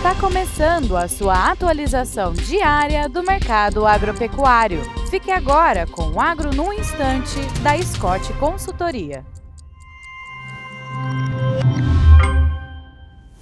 Está 0.00 0.14
começando 0.14 0.96
a 0.96 1.06
sua 1.06 1.50
atualização 1.50 2.32
diária 2.32 3.06
do 3.06 3.22
mercado 3.22 3.86
agropecuário. 3.86 4.80
Fique 5.10 5.30
agora 5.30 5.86
com 5.86 6.12
o 6.12 6.18
Agro 6.18 6.54
no 6.56 6.72
Instante, 6.72 7.36
da 7.62 7.76
Scott 7.82 8.32
Consultoria. 8.38 9.22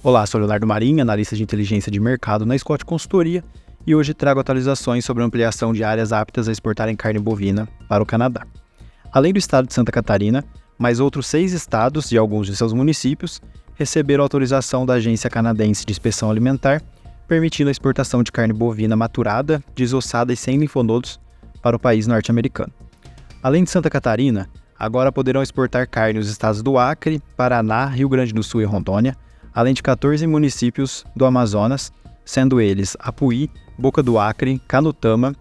Olá, 0.03 0.25
sou 0.25 0.37
Leonardo 0.37 0.67
Marinho, 0.67 1.01
analista 1.01 1.33
de 1.33 1.43
inteligência 1.43 1.89
de 1.89 1.97
mercado 1.97 2.45
na 2.45 2.57
Scott 2.57 2.83
Consultoria, 2.83 3.41
e 3.87 3.95
hoje 3.95 4.13
trago 4.13 4.41
atualizações 4.41 5.05
sobre 5.05 5.23
a 5.23 5.25
ampliação 5.25 5.71
de 5.71 5.81
áreas 5.81 6.11
aptas 6.11 6.49
a 6.49 6.51
exportarem 6.51 6.93
carne 6.93 7.19
bovina 7.19 7.69
para 7.87 8.03
o 8.03 8.05
Canadá. 8.05 8.45
Além 9.13 9.31
do 9.31 9.39
estado 9.39 9.65
de 9.65 9.73
Santa 9.73 9.93
Catarina, 9.93 10.43
mais 10.77 10.99
outros 10.99 11.25
seis 11.25 11.53
estados 11.53 12.11
e 12.11 12.17
alguns 12.17 12.47
de 12.47 12.55
seus 12.57 12.73
municípios 12.73 13.41
receberam 13.79 14.23
autorização 14.23 14.85
da 14.85 14.95
Agência 14.95 15.29
Canadense 15.29 15.85
de 15.85 15.93
Inspeção 15.93 16.29
Alimentar, 16.29 16.81
permitindo 17.29 17.69
a 17.69 17.71
exportação 17.71 18.21
de 18.21 18.29
carne 18.29 18.51
bovina 18.51 18.93
maturada, 18.93 19.63
desossada 19.73 20.33
e 20.33 20.35
sem 20.35 20.57
linfonodos 20.57 21.17
para 21.61 21.77
o 21.77 21.79
país 21.79 22.05
norte-americano. 22.05 22.73
Além 23.41 23.63
de 23.63 23.69
Santa 23.69 23.89
Catarina, 23.89 24.49
agora 24.77 25.13
poderão 25.13 25.41
exportar 25.41 25.87
carne 25.87 26.19
os 26.19 26.29
estados 26.29 26.61
do 26.61 26.77
Acre, 26.77 27.21
Paraná, 27.37 27.85
Rio 27.85 28.09
Grande 28.09 28.33
do 28.33 28.43
Sul 28.43 28.61
e 28.61 28.65
Rondônia, 28.65 29.15
além 29.53 29.73
de 29.73 29.81
14 29.81 30.27
municípios 30.27 31.05
do 31.15 31.23
Amazonas, 31.23 31.89
sendo 32.25 32.59
eles 32.59 32.97
Apuí, 32.99 33.49
Boca 33.77 34.03
do 34.03 34.19
Acre, 34.19 34.61
Canutama, 34.67 35.33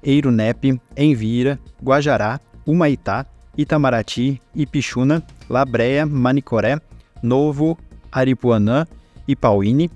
Eirunepe, 0.00 0.80
Envira, 0.96 1.58
Guajará, 1.82 2.38
Humaitá, 2.64 3.26
Itamaraty, 3.58 4.40
Ipixuna, 4.54 5.24
Labreia, 5.48 6.06
Manicoré, 6.06 6.80
Novo, 7.22 7.78
Aripuanã 8.10 8.86
e 9.26 9.36
Pauíne, 9.36 9.90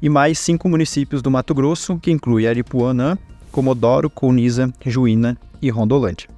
e 0.00 0.08
mais 0.08 0.38
cinco 0.38 0.68
municípios 0.68 1.22
do 1.22 1.30
Mato 1.30 1.54
Grosso, 1.54 1.98
que 1.98 2.10
inclui 2.10 2.46
Aripuanã, 2.46 3.18
Comodoro, 3.50 4.08
Colniza, 4.08 4.72
Juína 4.84 5.36
e 5.60 5.70
Rondolândia. 5.70 6.28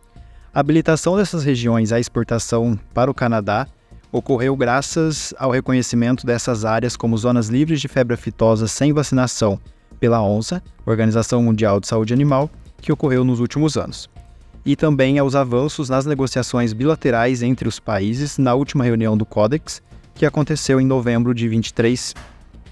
A 0.52 0.60
habilitação 0.60 1.16
dessas 1.16 1.44
regiões 1.44 1.92
à 1.92 2.00
exportação 2.00 2.78
para 2.94 3.10
o 3.10 3.14
Canadá 3.14 3.66
ocorreu 4.10 4.56
graças 4.56 5.32
ao 5.38 5.50
reconhecimento 5.50 6.26
dessas 6.26 6.64
áreas 6.64 6.96
como 6.96 7.16
zonas 7.16 7.48
livres 7.48 7.80
de 7.80 7.88
febre 7.88 8.14
aftosa 8.14 8.66
sem 8.66 8.92
vacinação 8.92 9.60
pela 10.00 10.20
ONSA, 10.22 10.62
Organização 10.84 11.42
Mundial 11.42 11.78
de 11.78 11.86
Saúde 11.86 12.12
Animal, 12.12 12.50
que 12.80 12.90
ocorreu 12.90 13.22
nos 13.22 13.38
últimos 13.38 13.76
anos. 13.76 14.08
E 14.64 14.74
também 14.74 15.18
aos 15.18 15.34
avanços 15.34 15.88
nas 15.88 16.06
negociações 16.06 16.72
bilaterais 16.72 17.42
entre 17.42 17.68
os 17.68 17.78
países 17.78 18.38
na 18.38 18.54
última 18.54 18.82
reunião 18.84 19.16
do 19.16 19.24
Codex, 19.24 19.80
que 20.20 20.26
aconteceu 20.26 20.78
em 20.78 20.84
novembro 20.84 21.34
de 21.34 21.48
23 21.48 22.14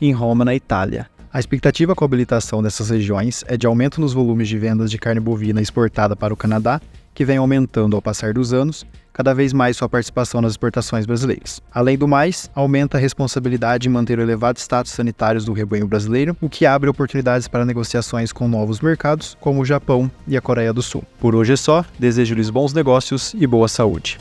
em 0.03 0.13
Roma, 0.13 0.45
na 0.45 0.55
Itália. 0.55 1.07
A 1.33 1.41
expectativa 1.41 1.95
com 1.95 2.05
a 2.05 2.07
habilitação 2.07 2.63
dessas 2.63 2.91
regiões 2.91 3.43
é 3.49 3.57
de 3.57 3.67
aumento 3.67 4.03
nos 4.03 4.13
volumes 4.13 4.47
de 4.49 4.59
vendas 4.59 4.91
de 4.91 4.99
carne 4.99 5.19
bovina 5.19 5.59
exportada 5.59 6.15
para 6.15 6.35
o 6.35 6.37
Canadá, 6.37 6.79
que 7.15 7.25
vem 7.25 7.39
aumentando 7.39 7.97
ao 7.97 8.03
passar 8.03 8.35
dos 8.35 8.53
anos, 8.53 8.85
cada 9.15 9.33
vez 9.33 9.55
mais 9.55 9.79
sua 9.79 9.89
participação 9.89 10.43
nas 10.43 10.53
exportações 10.53 11.07
brasileiras. 11.07 11.63
Além 11.73 11.97
do 11.97 12.07
mais, 12.07 12.51
aumenta 12.55 12.99
a 12.99 13.01
responsabilidade 13.01 13.89
em 13.89 13.91
manter 13.91 14.19
o 14.19 14.23
elevado 14.23 14.59
status 14.59 14.93
sanitário 14.93 15.43
do 15.43 15.55
rebanho 15.55 15.89
brasileiro, 15.89 16.37
o 16.43 16.51
que 16.51 16.67
abre 16.67 16.91
oportunidades 16.91 17.49
para 17.49 17.65
negociações 17.65 18.31
com 18.31 18.47
novos 18.47 18.83
mercados, 18.83 19.39
como 19.41 19.63
o 19.63 19.65
Japão 19.65 20.11
e 20.27 20.37
a 20.37 20.43
Coreia 20.43 20.75
do 20.75 20.83
Sul. 20.83 21.03
Por 21.19 21.35
hoje 21.35 21.55
é 21.55 21.57
só, 21.57 21.83
desejo-lhes 21.99 22.51
bons 22.51 22.75
negócios 22.75 23.35
e 23.39 23.47
boa 23.47 23.69
saúde. 23.69 24.19